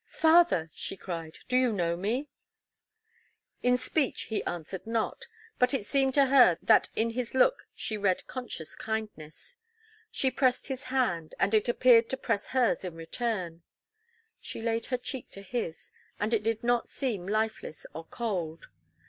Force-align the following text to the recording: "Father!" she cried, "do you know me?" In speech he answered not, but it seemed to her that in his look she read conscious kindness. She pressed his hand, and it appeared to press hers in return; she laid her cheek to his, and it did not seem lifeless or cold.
"Father!" 0.09 0.71
she 0.73 0.97
cried, 0.97 1.37
"do 1.47 1.55
you 1.55 1.71
know 1.71 1.95
me?" 1.95 2.27
In 3.61 3.77
speech 3.77 4.21
he 4.23 4.43
answered 4.45 4.87
not, 4.87 5.27
but 5.59 5.75
it 5.75 5.85
seemed 5.85 6.15
to 6.15 6.25
her 6.25 6.57
that 6.59 6.89
in 6.95 7.11
his 7.11 7.35
look 7.35 7.67
she 7.75 7.97
read 7.97 8.25
conscious 8.25 8.73
kindness. 8.75 9.57
She 10.09 10.31
pressed 10.31 10.69
his 10.69 10.85
hand, 10.85 11.35
and 11.39 11.53
it 11.53 11.69
appeared 11.69 12.09
to 12.09 12.17
press 12.17 12.47
hers 12.47 12.83
in 12.83 12.95
return; 12.95 13.61
she 14.39 14.59
laid 14.59 14.87
her 14.87 14.97
cheek 14.97 15.29
to 15.33 15.43
his, 15.43 15.91
and 16.19 16.33
it 16.33 16.41
did 16.41 16.63
not 16.63 16.87
seem 16.87 17.27
lifeless 17.27 17.85
or 17.93 18.05
cold. 18.05 18.65